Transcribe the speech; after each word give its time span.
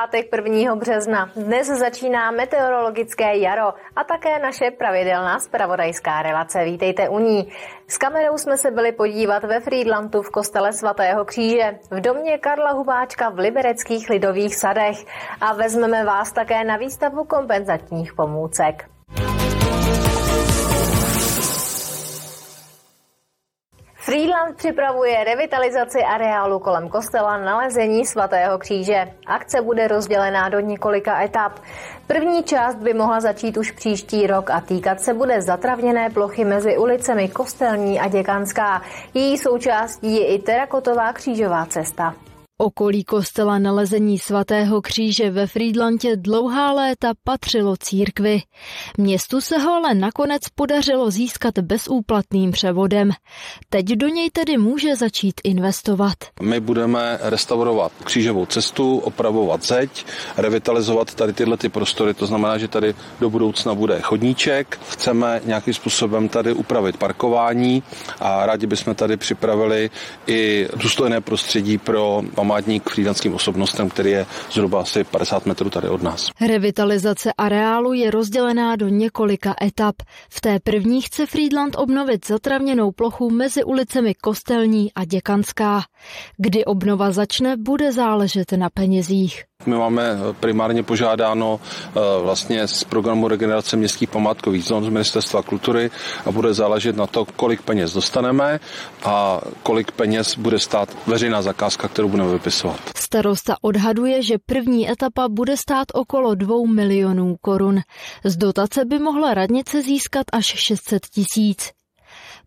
Pátek 0.00 0.26
1. 0.36 0.76
března. 0.76 1.30
Dnes 1.36 1.68
začíná 1.68 2.30
meteorologické 2.30 3.36
jaro 3.36 3.74
a 3.96 4.04
také 4.04 4.38
naše 4.38 4.70
pravidelná 4.70 5.38
spravodajská 5.38 6.22
relace. 6.22 6.64
Vítejte 6.64 7.08
u 7.08 7.18
ní. 7.18 7.52
S 7.88 7.98
kamerou 7.98 8.38
jsme 8.38 8.56
se 8.56 8.70
byli 8.70 8.92
podívat 8.92 9.44
ve 9.44 9.60
Friedlandu 9.60 10.22
v 10.22 10.30
kostele 10.30 10.72
svatého 10.72 11.24
kříže, 11.24 11.78
v 11.90 12.00
domě 12.00 12.38
Karla 12.38 12.70
Hubáčka 12.70 13.28
v 13.28 13.38
libereckých 13.38 14.10
lidových 14.10 14.56
sadech 14.56 14.96
a 15.40 15.52
vezmeme 15.52 16.04
vás 16.04 16.32
také 16.32 16.64
na 16.64 16.76
výstavu 16.76 17.24
kompenzačních 17.24 18.14
pomůcek. 18.14 18.99
Freeland 24.10 24.56
připravuje 24.56 25.24
revitalizaci 25.24 25.98
areálu 25.98 26.58
kolem 26.58 26.88
kostela 26.88 27.38
nalezení 27.38 28.06
svatého 28.06 28.58
kříže. 28.58 29.06
Akce 29.26 29.62
bude 29.62 29.88
rozdělená 29.88 30.48
do 30.48 30.60
několika 30.60 31.22
etap. 31.22 31.52
První 32.06 32.42
část 32.42 32.74
by 32.74 32.94
mohla 32.94 33.20
začít 33.20 33.56
už 33.56 33.70
příští 33.70 34.26
rok 34.26 34.50
a 34.50 34.60
týkat 34.60 35.00
se 35.00 35.14
bude 35.14 35.42
zatravněné 35.42 36.10
plochy 36.10 36.44
mezi 36.44 36.78
ulicemi 36.78 37.28
Kostelní 37.28 38.00
a 38.00 38.08
Děkanská. 38.08 38.82
Její 39.14 39.38
součástí 39.38 40.16
je 40.16 40.26
i 40.26 40.38
terakotová 40.38 41.12
křížová 41.12 41.66
cesta. 41.66 42.14
Okolí 42.62 43.04
kostela 43.04 43.58
nalezení 43.58 44.18
svatého 44.18 44.82
kříže 44.82 45.30
ve 45.30 45.46
Friedlandě 45.46 46.16
dlouhá 46.16 46.72
léta 46.72 47.12
patřilo 47.24 47.76
církvi. 47.76 48.42
Městu 48.98 49.40
se 49.40 49.58
ho 49.58 49.72
ale 49.72 49.94
nakonec 49.94 50.42
podařilo 50.54 51.10
získat 51.10 51.58
bezúplatným 51.58 52.50
převodem. 52.50 53.10
Teď 53.70 53.86
do 53.86 54.08
něj 54.08 54.30
tedy 54.30 54.58
může 54.58 54.96
začít 54.96 55.34
investovat. 55.44 56.14
My 56.42 56.60
budeme 56.60 57.18
restaurovat 57.22 57.92
křížovou 58.04 58.46
cestu, 58.46 58.98
opravovat 58.98 59.62
zeď, 59.62 60.06
revitalizovat 60.36 61.14
tady 61.14 61.32
tyhle 61.32 61.56
ty 61.56 61.68
prostory, 61.68 62.14
to 62.14 62.26
znamená, 62.26 62.58
že 62.58 62.68
tady 62.68 62.94
do 63.20 63.30
budoucna 63.30 63.74
bude 63.74 64.00
chodníček. 64.00 64.78
Chceme 64.88 65.40
nějakým 65.44 65.74
způsobem 65.74 66.28
tady 66.28 66.52
upravit 66.52 66.96
parkování 66.96 67.82
a 68.18 68.46
rádi 68.46 68.66
bychom 68.66 68.94
tady 68.94 69.16
připravili 69.16 69.90
i 70.26 70.68
důstojné 70.76 71.20
prostředí 71.20 71.78
pro 71.78 72.22
památník 72.50 72.90
frýdanským 72.90 73.34
osobnostem, 73.34 73.90
který 73.90 74.10
je 74.10 74.26
zhruba 74.52 74.80
asi 74.80 75.04
50 75.04 75.46
metrů 75.46 75.70
tady 75.70 75.88
od 75.88 76.02
nás. 76.02 76.30
Revitalizace 76.40 77.32
areálu 77.38 77.92
je 77.92 78.10
rozdělená 78.10 78.76
do 78.76 78.88
několika 78.88 79.54
etap. 79.62 79.96
V 80.30 80.40
té 80.40 80.58
první 80.60 81.02
chce 81.02 81.26
Friedland 81.26 81.76
obnovit 81.78 82.26
zatravněnou 82.26 82.92
plochu 82.92 83.30
mezi 83.30 83.64
ulicemi 83.64 84.14
Kostelní 84.14 84.92
a 84.94 85.04
Děkanská. 85.04 85.82
Kdy 86.36 86.64
obnova 86.64 87.10
začne, 87.12 87.56
bude 87.56 87.92
záležet 87.92 88.52
na 88.52 88.70
penězích. 88.70 89.49
My 89.66 89.76
máme 89.76 90.16
primárně 90.40 90.82
požádáno 90.82 91.60
eh, 91.60 91.90
vlastně 92.22 92.68
z 92.68 92.84
programu 92.84 93.28
regenerace 93.28 93.76
městských 93.76 94.08
památkových 94.08 94.64
zón 94.64 94.84
z 94.84 94.88
Ministerstva 94.88 95.42
kultury 95.42 95.90
a 96.26 96.30
bude 96.32 96.54
záležet 96.54 96.96
na 96.96 97.06
to, 97.06 97.24
kolik 97.24 97.62
peněz 97.62 97.92
dostaneme 97.92 98.60
a 99.04 99.40
kolik 99.62 99.90
peněz 99.90 100.38
bude 100.38 100.58
stát 100.58 100.96
veřejná 101.06 101.42
zakázka, 101.42 101.88
kterou 101.88 102.08
budeme 102.08 102.32
vypisovat. 102.32 102.80
Starosta 102.96 103.56
odhaduje, 103.62 104.22
že 104.22 104.36
první 104.46 104.90
etapa 104.90 105.28
bude 105.28 105.56
stát 105.56 105.88
okolo 105.94 106.34
2 106.34 106.56
milionů 106.66 107.36
korun. 107.40 107.80
Z 108.24 108.36
dotace 108.36 108.84
by 108.84 108.98
mohla 108.98 109.34
radnice 109.34 109.82
získat 109.82 110.26
až 110.32 110.46
600 110.46 111.06
tisíc. 111.06 111.70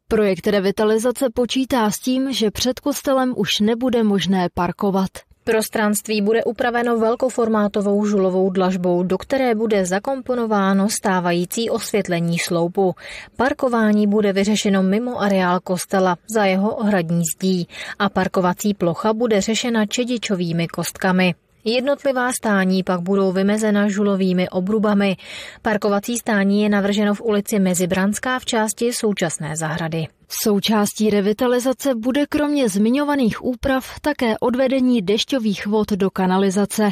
Projekt 0.08 0.48
revitalizace 0.48 1.26
počítá 1.34 1.92
s 1.92 2.00
tím, 2.00 2.34
že 2.34 2.52
před 2.52 2.80
kostelem 2.80 3.34
už 3.38 3.60
nebude 3.60 4.04
možné 4.04 4.50
parkovat. 4.54 5.10
Prostranství 5.44 6.22
bude 6.22 6.44
upraveno 6.44 6.98
velkoformátovou 6.98 8.06
žulovou 8.06 8.50
dlažbou, 8.50 9.04
do 9.04 9.18
které 9.18 9.56
bude 9.56 9.86
zakomponováno 9.86 10.90
stávající 10.90 11.70
osvětlení 11.70 12.40
sloupu. 12.40 12.96
Parkování 13.36 14.08
bude 14.08 14.34
vyřešeno 14.34 14.84
mimo 14.84 15.22
areál 15.22 15.60
kostela 15.60 16.18
za 16.30 16.46
jeho 16.46 16.76
ohradní 16.76 17.22
zdí 17.36 17.68
a 18.00 18.10
parkovací 18.10 18.74
plocha 18.74 19.14
bude 19.14 19.42
řešena 19.42 19.86
čedičovými 19.86 20.68
kostkami. 20.68 21.36
Jednotlivá 21.66 22.34
stání 22.34 22.84
pak 22.84 23.02
budou 23.02 23.32
vymezena 23.32 23.88
žulovými 23.88 24.50
obrubami. 24.50 25.18
Parkovací 25.62 26.18
stání 26.18 26.64
je 26.64 26.70
navrženo 26.70 27.14
v 27.14 27.22
ulici 27.22 27.60
Mezibranská 27.60 28.40
v 28.40 28.46
části 28.46 28.94
současné 28.94 29.56
zahrady. 29.56 30.08
Součástí 30.42 31.10
revitalizace 31.10 31.96
bude 31.96 32.26
kromě 32.26 32.70
zmiňovaných 32.70 33.44
úprav 33.44 34.00
také 34.02 34.36
odvedení 34.40 35.02
dešťových 35.02 35.68
vod 35.68 35.92
do 35.92 36.12
kanalizace, 36.12 36.92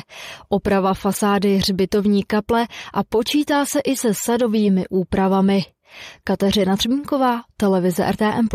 oprava 0.50 0.94
fasády 0.94 1.58
hřbitovní 1.58 2.24
kaple 2.24 2.68
a 2.94 3.04
počítá 3.04 3.66
se 3.66 3.80
i 3.80 3.96
se 3.96 4.14
sadovými 4.26 4.86
úpravami. 4.90 5.62
Kateřina 6.24 6.78
Třmínková, 6.78 7.42
televize 7.58 8.12
RTM+. 8.12 8.48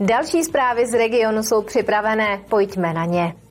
Další 0.00 0.44
zprávy 0.44 0.86
z 0.86 0.94
regionu 0.94 1.42
jsou 1.42 1.62
připravené, 1.62 2.44
pojďme 2.50 2.94
na 2.94 3.04
ně. 3.04 3.43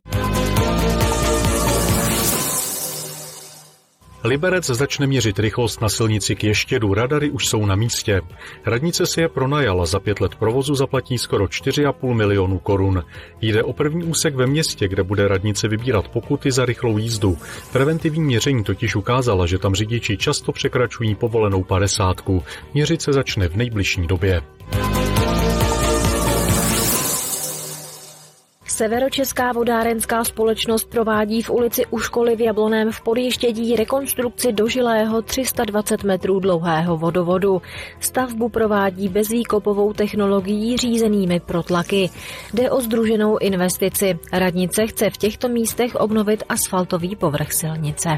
Liberec 4.26 4.66
začne 4.66 5.08
měřit 5.08 5.40
rychlost 5.40 5.82
na 5.82 5.90
silnici 5.90 6.36
k 6.36 6.44
Ještědu, 6.44 6.94
radary 6.94 7.32
už 7.32 7.48
jsou 7.48 7.66
na 7.66 7.76
místě. 7.76 8.22
Radnice 8.66 9.06
si 9.06 9.22
je 9.22 9.30
pronajala, 9.30 9.86
za 9.86 10.00
pět 10.00 10.22
let 10.22 10.36
provozu 10.36 10.76
zaplatí 10.76 11.18
skoro 11.18 11.46
4,5 11.46 12.14
milionu 12.14 12.60
korun. 12.60 13.04
Jde 13.42 13.64
o 13.64 13.74
první 13.74 14.04
úsek 14.04 14.36
ve 14.36 14.48
městě, 14.48 14.88
kde 14.88 15.04
bude 15.04 15.28
radnice 15.28 15.68
vybírat 15.68 16.08
pokuty 16.08 16.52
za 16.52 16.66
rychlou 16.66 16.98
jízdu. 16.98 17.38
Preventivní 17.72 18.24
měření 18.24 18.64
totiž 18.64 18.96
ukázala, 18.96 19.46
že 19.46 19.58
tam 19.58 19.76
řidiči 19.76 20.18
často 20.18 20.52
překračují 20.52 21.16
povolenou 21.16 21.64
padesátku. 21.64 22.44
Měřit 22.74 23.02
se 23.02 23.14
začne 23.14 23.48
v 23.48 23.56
nejbližší 23.56 24.08
době. 24.08 24.42
Severočeská 28.74 29.52
vodárenská 29.52 30.24
společnost 30.24 30.90
provádí 30.90 31.42
v 31.42 31.50
ulici 31.50 31.86
u 31.86 32.00
školy 32.00 32.36
v 32.36 32.42
Jabloném 32.42 32.92
v 32.92 33.02
podjíždědí 33.02 33.76
rekonstrukci 33.76 34.52
dožilého 34.54 35.22
320 35.22 36.04
metrů 36.04 36.40
dlouhého 36.40 36.98
vodovodu. 36.98 37.62
Stavbu 38.00 38.50
provádí 38.50 39.10
bezvýkopovou 39.10 39.94
technologií 39.94 40.78
řízenými 40.78 41.40
protlaky. 41.40 42.10
Jde 42.54 42.72
o 42.72 42.82
združenou 42.82 43.38
investici. 43.38 44.20
Radnice 44.32 44.88
chce 44.88 45.10
v 45.10 45.18
těchto 45.18 45.50
místech 45.50 45.96
obnovit 45.96 46.44
asfaltový 46.50 47.16
povrch 47.16 47.54
silnice. 47.54 48.10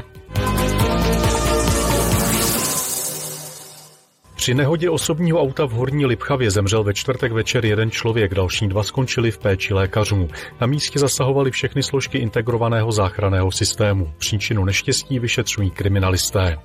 Při 4.46 4.54
nehodě 4.54 4.90
osobního 4.90 5.40
auta 5.42 5.64
v 5.64 5.70
Horní 5.70 6.06
Lipchavě 6.06 6.50
zemřel 6.50 6.84
ve 6.84 6.94
čtvrtek 6.94 7.32
večer 7.32 7.64
jeden 7.66 7.90
člověk, 7.90 8.34
další 8.34 8.68
dva 8.68 8.82
skončili 8.82 9.30
v 9.30 9.38
péči 9.38 9.74
lékařů. 9.74 10.28
Na 10.60 10.66
místě 10.66 10.98
zasahovali 10.98 11.50
všechny 11.50 11.82
složky 11.82 12.18
integrovaného 12.18 12.92
záchranného 12.92 13.52
systému. 13.52 14.12
Příčinu 14.18 14.64
neštěstí 14.64 15.18
vyšetřují 15.18 15.70
kriminalisté. 15.70 16.58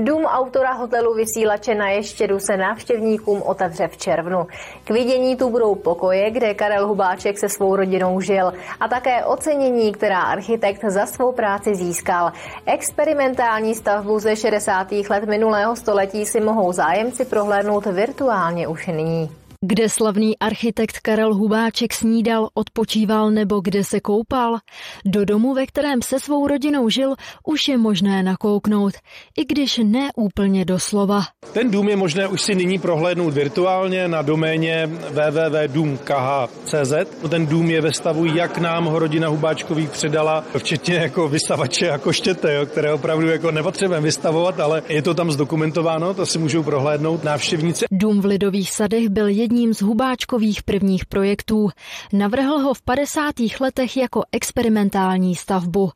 Dům 0.00 0.24
autora 0.24 0.72
hotelu 0.72 1.14
Vysílače 1.14 1.74
na 1.74 1.88
Ještědu 1.88 2.38
se 2.38 2.56
návštěvníkům 2.56 3.42
otevře 3.42 3.88
v 3.88 3.96
červnu. 3.96 4.46
K 4.84 4.90
vidění 4.90 5.36
tu 5.36 5.50
budou 5.50 5.74
pokoje, 5.74 6.30
kde 6.30 6.54
Karel 6.54 6.86
Hubáček 6.86 7.38
se 7.38 7.48
svou 7.48 7.76
rodinou 7.76 8.20
žil 8.20 8.52
a 8.80 8.88
také 8.88 9.24
ocenění, 9.24 9.92
která 9.92 10.20
architekt 10.20 10.84
za 10.88 11.06
svou 11.06 11.32
práci 11.32 11.74
získal. 11.74 12.32
Experimentální 12.66 13.74
stavbu 13.74 14.18
ze 14.18 14.36
60. 14.36 14.92
let 15.10 15.24
minulého 15.24 15.76
století 15.76 16.26
si 16.26 16.40
mohou 16.40 16.72
zájemci 16.72 17.24
prohlédnout 17.24 17.86
virtuálně 17.86 18.68
už 18.68 18.86
nyní. 18.86 19.45
Kde 19.60 19.88
slavný 19.88 20.38
architekt 20.38 20.98
Karel 20.98 21.34
Hubáček 21.34 21.92
snídal, 21.92 22.48
odpočíval 22.54 23.30
nebo 23.30 23.60
kde 23.60 23.84
se 23.84 24.00
koupal? 24.00 24.56
Do 25.04 25.24
domu, 25.24 25.54
ve 25.54 25.66
kterém 25.66 26.02
se 26.02 26.20
svou 26.20 26.46
rodinou 26.46 26.88
žil, 26.88 27.14
už 27.46 27.68
je 27.68 27.78
možné 27.78 28.22
nakouknout, 28.22 28.92
i 29.38 29.44
když 29.44 29.80
ne 29.84 30.08
úplně 30.16 30.64
doslova. 30.64 31.22
Ten 31.52 31.70
dům 31.70 31.88
je 31.88 31.96
možné 31.96 32.28
už 32.28 32.42
si 32.42 32.54
nyní 32.54 32.78
prohlédnout 32.78 33.34
virtuálně 33.34 34.08
na 34.08 34.22
doméně 34.22 34.86
www.důmkh.cz. 34.86 36.92
Ten 37.28 37.46
dům 37.46 37.70
je 37.70 37.80
ve 37.80 37.92
stavu, 37.92 38.24
jak 38.24 38.58
nám 38.58 38.84
ho 38.84 38.98
rodina 38.98 39.28
Hubáčkových 39.28 39.90
předala, 39.90 40.44
včetně 40.58 40.94
jako 40.94 41.28
vystavače 41.28 41.90
a 41.90 41.98
koštěte, 41.98 42.54
jo, 42.54 42.66
které 42.66 42.92
opravdu 42.92 43.28
jako 43.28 43.50
nepotřebujeme 43.50 44.04
vystavovat, 44.04 44.60
ale 44.60 44.82
je 44.88 45.02
to 45.02 45.14
tam 45.14 45.30
zdokumentováno, 45.30 46.14
to 46.14 46.26
si 46.26 46.38
můžou 46.38 46.62
prohlédnout 46.62 47.24
návštěvníci. 47.24 47.84
Dům 47.90 48.20
v 48.20 48.24
Lidových 48.24 48.72
sadech 48.72 49.08
byl 49.08 49.28
jedním 49.46 49.74
z 49.74 49.82
hubáčkových 49.82 50.62
prvních 50.62 51.06
projektů. 51.06 51.68
Navrhl 52.12 52.58
ho 52.58 52.74
v 52.74 52.82
50. 52.82 53.34
letech 53.60 53.96
jako 53.96 54.22
experimentální 54.32 55.34
stavbu. 55.34 55.90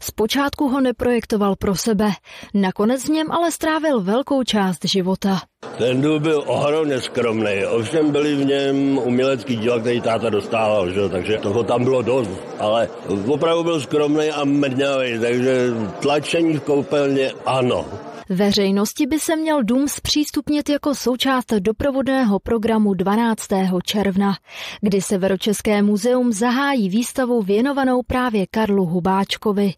Zpočátku 0.00 0.68
ho 0.68 0.80
neprojektoval 0.80 1.56
pro 1.56 1.76
sebe, 1.76 2.10
nakonec 2.54 3.04
v 3.04 3.08
něm 3.08 3.32
ale 3.32 3.50
strávil 3.50 4.00
velkou 4.00 4.42
část 4.42 4.84
života. 4.84 5.40
Ten 5.78 6.02
dům 6.02 6.22
byl 6.22 6.42
ohromně 6.46 7.00
skromný, 7.00 7.66
ovšem 7.70 8.10
byli 8.10 8.34
v 8.34 8.44
něm 8.44 8.98
umělecký 8.98 9.56
díla, 9.56 9.78
který 9.80 10.00
táta 10.00 10.30
dostával, 10.30 10.90
že? 10.90 11.08
takže 11.08 11.38
toho 11.38 11.64
tam 11.64 11.84
bylo 11.84 12.02
dost, 12.02 12.30
ale 12.58 12.88
opravdu 13.28 13.64
byl 13.64 13.80
skromný 13.80 14.30
a 14.30 14.44
mrňavý, 14.44 15.18
takže 15.20 15.70
tlačení 16.02 16.56
v 16.56 16.62
koupelně 16.62 17.32
ano. 17.46 17.86
Veřejnosti 18.28 19.06
by 19.06 19.18
se 19.20 19.36
měl 19.36 19.62
dům 19.62 19.88
zpřístupnit 19.88 20.68
jako 20.68 20.94
součást 20.94 21.52
doprovodného 21.58 22.38
programu 22.38 22.94
12. 22.94 23.46
června, 23.84 24.34
kdy 24.80 25.00
Severočeské 25.00 25.82
muzeum 25.82 26.32
zahájí 26.32 26.88
výstavu 26.88 27.42
věnovanou 27.42 28.02
právě 28.02 28.46
Karlu 28.50 28.86
Hubáčkovi. 28.86 29.72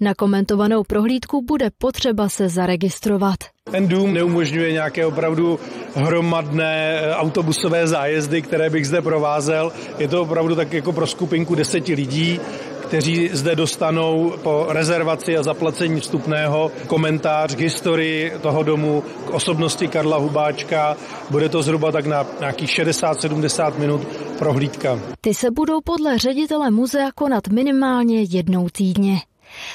Na 0.00 0.14
komentovanou 0.14 0.84
prohlídku 0.84 1.42
bude 1.42 1.70
potřeba 1.78 2.28
se 2.28 2.48
zaregistrovat. 2.48 3.38
Ten 3.70 3.88
dům 3.88 4.14
neumožňuje 4.14 4.72
nějaké 4.72 5.06
opravdu 5.06 5.60
hromadné 5.94 7.00
eh, 7.00 7.14
autobusové 7.14 7.86
zájezdy, 7.86 8.42
které 8.42 8.70
bych 8.70 8.86
zde 8.86 9.02
provázel. 9.02 9.72
Je 9.98 10.08
to 10.08 10.22
opravdu 10.22 10.54
tak 10.54 10.72
jako 10.72 10.92
pro 10.92 11.06
skupinku 11.06 11.54
deseti 11.54 11.94
lidí 11.94 12.40
kteří 12.88 13.28
zde 13.32 13.56
dostanou 13.56 14.34
po 14.42 14.66
rezervaci 14.68 15.36
a 15.36 15.42
zaplacení 15.42 16.00
vstupného 16.00 16.72
komentář 16.86 17.54
k 17.54 17.60
historii 17.60 18.32
toho 18.42 18.62
domu, 18.62 19.02
k 19.26 19.30
osobnosti 19.30 19.88
Karla 19.88 20.16
Hubáčka. 20.16 20.96
Bude 21.30 21.48
to 21.48 21.62
zhruba 21.62 21.92
tak 21.92 22.06
na 22.06 22.26
nějakých 22.40 22.70
60-70 22.70 23.78
minut 23.78 24.08
prohlídka. 24.38 24.98
Ty 25.20 25.34
se 25.34 25.50
budou 25.50 25.80
podle 25.80 26.18
ředitele 26.18 26.70
muzea 26.70 27.10
konat 27.14 27.48
minimálně 27.48 28.22
jednou 28.22 28.68
týdně. 28.68 29.16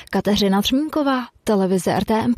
Kateřina 0.10 0.62
Třmínková, 0.62 1.20
televize 1.44 2.00
RTM+. 2.00 2.34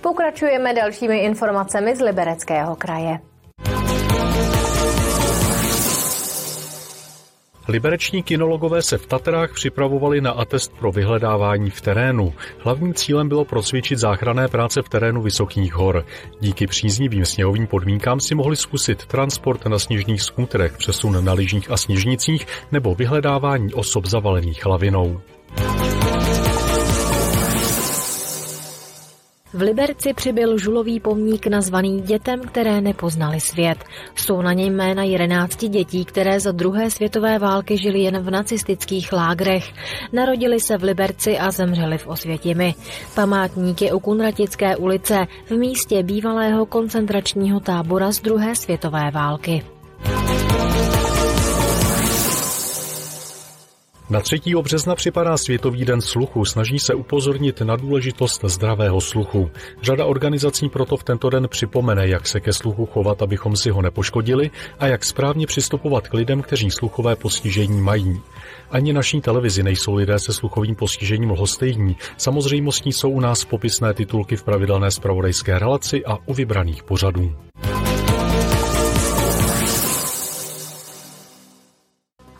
Pokračujeme 0.00 0.74
dalšími 0.74 1.18
informacemi 1.18 1.96
z 1.96 2.00
Libereckého 2.00 2.76
kraje. 2.76 3.31
Libereční 7.68 8.22
kinologové 8.22 8.82
se 8.82 8.98
v 8.98 9.06
Tatrách 9.06 9.52
připravovali 9.52 10.20
na 10.20 10.30
atest 10.30 10.72
pro 10.78 10.92
vyhledávání 10.92 11.70
v 11.70 11.80
terénu. 11.80 12.34
Hlavním 12.58 12.94
cílem 12.94 13.28
bylo 13.28 13.44
procvičit 13.44 13.98
záchranné 13.98 14.48
práce 14.48 14.82
v 14.82 14.88
terénu 14.88 15.22
Vysokých 15.22 15.74
hor. 15.74 16.04
Díky 16.40 16.66
příznivým 16.66 17.24
sněhovým 17.24 17.66
podmínkám 17.66 18.20
si 18.20 18.34
mohli 18.34 18.56
zkusit 18.56 19.06
transport 19.06 19.66
na 19.66 19.78
sněžných 19.78 20.22
skútrech, 20.22 20.76
přesun 20.76 21.24
na 21.24 21.32
lyžních 21.32 21.70
a 21.70 21.76
sněžnicích 21.76 22.46
nebo 22.72 22.94
vyhledávání 22.94 23.74
osob 23.74 24.06
zavalených 24.06 24.66
lavinou. 24.66 25.20
V 29.54 29.60
Liberci 29.60 30.14
přibyl 30.14 30.58
žulový 30.58 31.00
pomník 31.00 31.46
nazvaný 31.46 32.00
dětem, 32.00 32.40
které 32.40 32.80
nepoznali 32.80 33.40
svět. 33.40 33.84
Jsou 34.14 34.42
na 34.42 34.52
něm 34.52 34.76
jména 34.76 35.02
11 35.02 35.64
dětí, 35.64 36.04
které 36.04 36.40
za 36.40 36.52
druhé 36.52 36.90
světové 36.90 37.38
války 37.38 37.78
žili 37.78 38.00
jen 38.00 38.18
v 38.18 38.30
nacistických 38.30 39.12
lágrech. 39.12 39.72
Narodili 40.12 40.60
se 40.60 40.78
v 40.78 40.82
Liberci 40.82 41.38
a 41.38 41.50
zemřeli 41.50 41.98
v 41.98 42.06
Osvětimi. 42.06 42.74
Památník 43.14 43.82
je 43.82 43.92
u 43.92 44.00
Kunratické 44.00 44.76
ulice 44.76 45.26
v 45.46 45.50
místě 45.50 46.02
bývalého 46.02 46.66
koncentračního 46.66 47.60
tábora 47.60 48.12
z 48.12 48.20
druhé 48.20 48.56
světové 48.56 49.10
války. 49.10 49.62
Na 54.10 54.20
3. 54.20 54.40
března 54.62 54.94
připadá 54.94 55.36
Světový 55.36 55.84
den 55.84 56.00
sluchu, 56.00 56.44
snaží 56.44 56.78
se 56.78 56.94
upozornit 56.94 57.60
na 57.60 57.76
důležitost 57.76 58.44
zdravého 58.44 59.00
sluchu. 59.00 59.50
Řada 59.82 60.04
organizací 60.04 60.68
proto 60.68 60.96
v 60.96 61.04
tento 61.04 61.30
den 61.30 61.48
připomene, 61.48 62.08
jak 62.08 62.26
se 62.26 62.40
ke 62.40 62.52
sluchu 62.52 62.86
chovat, 62.86 63.22
abychom 63.22 63.56
si 63.56 63.70
ho 63.70 63.82
nepoškodili 63.82 64.50
a 64.78 64.86
jak 64.86 65.04
správně 65.04 65.46
přistupovat 65.46 66.08
k 66.08 66.14
lidem, 66.14 66.42
kteří 66.42 66.70
sluchové 66.70 67.16
postižení 67.16 67.80
mají. 67.80 68.20
Ani 68.70 68.92
naší 68.92 69.20
televizi 69.20 69.62
nejsou 69.62 69.94
lidé 69.94 70.18
se 70.18 70.32
sluchovým 70.32 70.74
postižením 70.74 71.30
lhostejní. 71.30 71.96
Samozřejmostní 72.16 72.92
jsou 72.92 73.10
u 73.10 73.20
nás 73.20 73.44
popisné 73.44 73.94
titulky 73.94 74.36
v 74.36 74.42
pravidelné 74.42 74.90
spravodajské 74.90 75.58
relaci 75.58 76.04
a 76.04 76.18
u 76.26 76.34
vybraných 76.34 76.82
pořadů. 76.82 77.32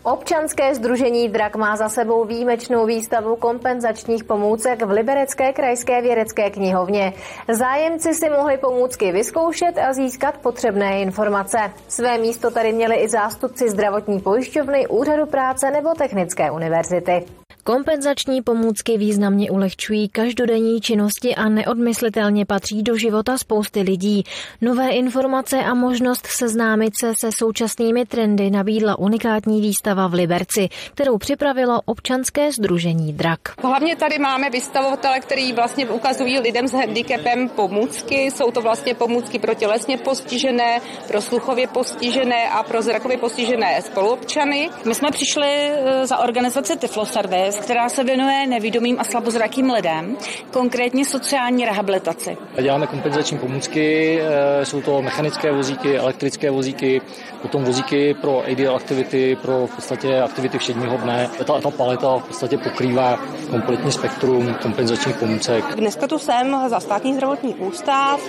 Občanské 0.05 0.75
združení 0.75 1.29
DRAK 1.29 1.57
má 1.57 1.77
za 1.77 1.89
sebou 1.89 2.25
výjimečnou 2.25 2.87
výstavu 2.87 3.37
kompenzačních 3.37 4.25
pomůcek 4.25 4.83
v 4.83 4.91
Liberecké 4.91 5.53
krajské 5.53 6.03
vědecké 6.03 6.51
knihovně. 6.51 7.13
Zájemci 7.49 8.15
si 8.15 8.31
mohli 8.31 8.59
pomůcky 8.59 9.13
vyzkoušet 9.13 9.79
a 9.79 9.93
získat 9.93 10.39
potřebné 10.39 11.01
informace. 11.01 11.59
Své 11.89 12.19
místo 12.19 12.51
tady 12.51 12.73
měli 12.73 12.97
i 12.97 13.09
zástupci 13.09 13.71
zdravotní 13.71 14.21
pojišťovny, 14.21 14.87
úřadu 14.87 15.27
práce 15.27 15.71
nebo 15.71 15.95
technické 15.95 16.51
univerzity. 16.51 17.25
Kompenzační 17.65 18.43
pomůcky 18.43 18.99
významně 18.99 19.51
ulehčují 19.51 20.09
každodenní 20.09 20.81
činnosti 20.81 21.35
a 21.35 21.49
neodmyslitelně 21.49 22.47
patří 22.47 22.83
do 22.83 22.97
života 22.97 23.39
spousty 23.39 23.81
lidí. 23.81 24.25
Nové 24.61 24.91
informace 24.91 25.59
a 25.59 25.75
možnost 25.75 26.27
seznámit 26.27 26.93
se 27.01 27.13
se 27.21 27.31
současnými 27.39 28.07
trendy 28.07 28.51
nabídla 28.51 28.99
unikátní 28.99 29.61
výstava 29.61 30.07
v 30.07 30.13
Liberci, 30.13 30.69
kterou 30.95 31.19
připravilo 31.19 31.81
občanské 31.85 32.53
združení 32.53 33.13
DRAK. 33.13 33.41
Hlavně 33.63 33.97
tady 33.97 34.19
máme 34.19 34.51
vystavovatele, 34.51 35.21
který 35.21 35.53
vlastně 35.53 35.87
ukazují 35.87 36.39
lidem 36.39 36.69
s 36.69 36.73
handicapem 36.73 37.49
pomůcky. 37.49 38.15
Jsou 38.15 38.51
to 38.51 38.61
vlastně 38.61 38.95
pomůcky 38.95 39.39
pro 39.39 39.55
tělesně 39.55 39.99
postižené, 39.99 40.81
pro 41.09 41.23
sluchově 41.23 41.67
postižené 41.67 42.49
a 42.49 42.63
pro 42.63 42.83
zrakově 42.83 43.19
postižené 43.19 43.83
spoluobčany. 43.83 44.71
My 44.85 44.95
jsme 44.95 45.11
přišli 45.11 45.49
eh, 45.49 46.07
za 46.07 46.19
organizaci 46.19 46.77
Tiflo 46.77 47.07
Service 47.07 47.52
obec, 47.53 47.65
která 47.65 47.89
se 47.89 48.05
věnuje 48.05 48.47
nevidomým 48.47 49.01
a 49.01 49.05
slabozrakým 49.05 49.71
lidem, 49.71 50.17
konkrétně 50.51 51.05
sociální 51.05 51.65
rehabilitaci. 51.65 52.37
Děláme 52.63 52.87
kompenzační 52.87 53.39
pomůcky, 53.39 54.19
eh, 54.21 54.65
jsou 54.65 54.81
to 54.81 55.03
mechanické 55.03 55.53
vozíky, 55.53 55.99
elektrické 55.99 56.51
vozíky, 56.51 57.01
potom 57.43 57.65
vozíky 57.65 58.15
pro 58.15 58.51
ideal 58.51 58.77
activity, 58.77 59.37
pro 59.43 59.67
v 59.67 59.75
podstatě 59.75 60.21
aktivity 60.21 60.59
všedního 60.59 60.97
dne. 60.97 61.31
Ta, 61.45 61.61
ta 61.61 61.71
paleta 61.71 62.17
v 62.17 62.25
podstatě 62.25 62.59
pokrývá 62.59 63.21
kompletní 63.51 63.93
spektrum 63.93 64.55
kompenzačních 64.63 65.17
pomůcek. 65.17 65.65
Dneska 65.77 66.07
tu 66.07 66.19
jsem 66.19 66.57
za 66.67 66.81
státní 66.81 67.15
zdravotní 67.15 67.55
ústav. 67.55 68.21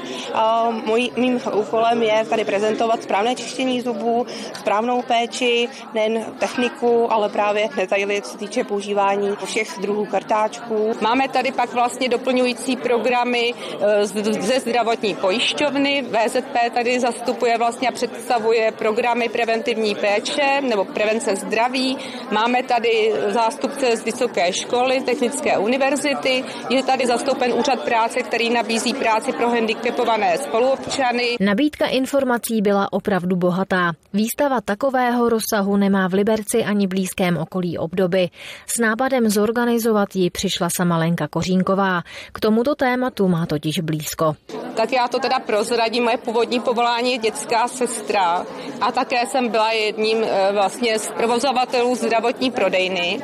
Moj, 0.85 1.09
mým 1.17 1.39
úkolem 1.53 2.03
je 2.03 2.25
tady 2.29 2.45
prezentovat 2.45 3.03
správné 3.03 3.35
čištění 3.35 3.81
zubů, 3.81 4.25
správnou 4.59 5.01
péči, 5.01 5.69
nejen 5.93 6.25
techniku, 6.39 7.13
ale 7.13 7.29
právě 7.29 7.69
detaily, 7.75 8.21
co 8.21 8.31
se 8.31 8.37
týče 8.37 8.63
používání 8.63 9.12
vydávání 9.15 9.37
všech 9.45 9.79
druhů 9.81 10.05
kartáčků. 10.05 10.91
Máme 11.01 11.27
tady 11.27 11.51
pak 11.51 11.73
vlastně 11.73 12.09
doplňující 12.09 12.77
programy 12.77 13.53
eh, 13.53 14.05
ze 14.41 14.59
zdravotní 14.59 15.15
pojišťovny. 15.15 16.01
VZP 16.01 16.73
tady 16.73 16.99
zastupuje 16.99 17.57
vlastně 17.57 17.87
a 17.87 17.91
představuje 17.91 18.71
programy 18.71 19.29
preventivní 19.29 19.95
péče 19.95 20.61
nebo 20.61 20.85
prevence 20.85 21.35
zdraví. 21.35 21.97
Máme 22.31 22.63
tady 22.63 23.13
zástupce 23.27 23.97
z 23.97 24.03
vysoké 24.03 24.53
školy, 24.53 25.01
technické 25.01 25.57
univerzity. 25.57 26.43
Je 26.69 26.83
tady 26.83 27.07
zastoupen 27.07 27.53
úřad 27.53 27.83
práce, 27.85 28.21
který 28.21 28.49
nabízí 28.49 28.93
práci 28.93 29.33
pro 29.33 29.49
handicapované 29.49 30.37
spoluobčany. 30.37 31.23
Nabídka 31.39 31.85
informací 31.85 32.61
byla 32.61 32.93
opravdu 32.93 33.35
bohatá. 33.35 33.91
Výstava 34.13 34.61
takového 34.61 35.29
rozsahu 35.29 35.77
nemá 35.77 36.07
v 36.07 36.13
Liberci 36.13 36.63
ani 36.63 36.87
blízkém 36.87 37.37
okolí 37.37 37.77
obdoby. 37.77 38.29
S 38.67 38.79
nápadem 39.03 39.29
zorganizovat 39.29 40.15
ji 40.15 40.29
přišla 40.29 40.67
sama 40.77 40.97
Lenka 40.97 41.27
Kořínková. 41.27 42.01
K 42.33 42.39
tomuto 42.39 42.75
tématu 42.75 43.27
má 43.27 43.45
totiž 43.45 43.79
blízko. 43.79 44.35
Tak 44.75 44.91
já 44.91 45.07
to 45.07 45.19
teda 45.19 45.39
prozradím. 45.39 46.03
Moje 46.03 46.17
původní 46.17 46.59
povolání 46.59 47.11
je 47.11 47.17
dětská 47.17 47.67
sestra 47.67 48.45
a 48.81 48.91
také 48.91 49.27
jsem 49.27 49.49
byla 49.49 49.71
jedním 49.71 50.17
eh, 50.23 50.49
vlastně 50.53 50.99
z 50.99 51.11
provozovatelů 51.11 51.95
zdravotní 51.95 52.51
prodejny 52.51 53.19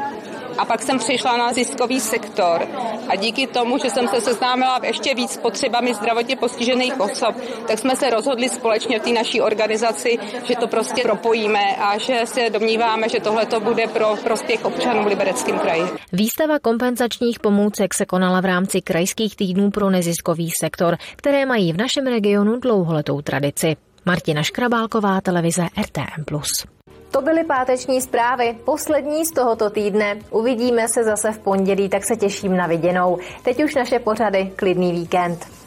a 0.59 0.65
pak 0.65 0.81
jsem 0.81 0.99
přišla 0.99 1.37
na 1.37 1.53
ziskový 1.53 1.99
sektor 1.99 2.67
a 3.09 3.15
díky 3.15 3.47
tomu, 3.47 3.77
že 3.77 3.89
jsem 3.89 4.07
se 4.07 4.21
seznámila 4.21 4.79
ještě 4.83 5.15
víc 5.15 5.31
s 5.31 5.37
potřebami 5.37 5.93
zdravotně 5.93 6.35
postižených 6.35 6.99
osob, 6.99 7.35
tak 7.67 7.79
jsme 7.79 7.95
se 7.95 8.09
rozhodli 8.09 8.49
společně 8.49 8.99
v 8.99 9.03
té 9.03 9.09
naší 9.09 9.41
organizaci, 9.41 10.17
že 10.43 10.55
to 10.55 10.67
prostě 10.67 11.01
propojíme 11.01 11.75
a 11.75 11.97
že 11.97 12.21
se 12.25 12.49
domníváme, 12.49 13.09
že 13.09 13.19
tohle 13.19 13.45
to 13.45 13.59
bude 13.59 13.87
pro 13.87 14.15
prospěch 14.23 14.65
občanů 14.65 15.03
v 15.03 15.07
Libereckém 15.07 15.59
kraji. 15.59 15.83
Výstava 16.13 16.59
kompenzačních 16.59 17.39
pomůcek 17.39 17.93
se 17.93 18.05
konala 18.05 18.41
v 18.41 18.45
rámci 18.45 18.81
krajských 18.81 19.35
týdnů 19.35 19.71
pro 19.71 19.89
neziskový 19.89 20.49
sektor, 20.59 20.97
které 21.15 21.45
mají 21.45 21.73
v 21.73 21.77
našem 21.77 22.07
regionu 22.07 22.59
dlouholetou 22.59 23.21
tradici. 23.21 23.75
Martina 24.05 24.43
Škrabálková, 24.43 25.21
televize 25.21 25.67
RTM+. 25.81 26.23
To 27.11 27.21
byly 27.21 27.43
páteční 27.43 28.01
zprávy, 28.01 28.57
poslední 28.65 29.25
z 29.25 29.31
tohoto 29.31 29.69
týdne. 29.69 30.17
Uvidíme 30.29 30.87
se 30.87 31.03
zase 31.03 31.31
v 31.31 31.39
pondělí, 31.39 31.89
tak 31.89 32.05
se 32.05 32.15
těším 32.15 32.57
na 32.57 32.67
viděnou. 32.67 33.17
Teď 33.43 33.63
už 33.63 33.75
naše 33.75 33.99
pořady, 33.99 34.51
klidný 34.55 34.91
víkend. 34.91 35.58